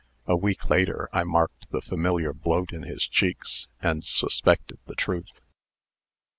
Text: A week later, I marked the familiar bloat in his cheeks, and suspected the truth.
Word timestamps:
A 0.25 0.35
week 0.35 0.67
later, 0.67 1.09
I 1.13 1.21
marked 1.23 1.69
the 1.69 1.79
familiar 1.79 2.33
bloat 2.33 2.73
in 2.73 2.81
his 2.81 3.07
cheeks, 3.07 3.67
and 3.83 4.03
suspected 4.03 4.79
the 4.87 4.95
truth. 4.95 5.39